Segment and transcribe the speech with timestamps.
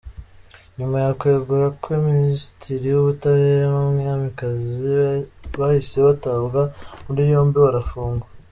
[0.77, 4.89] Nyuma yukwegura kwe, minisitiri wubutabera numwamikazi
[5.59, 6.61] bahise batabwa
[7.07, 8.25] muri yombi barafungwa.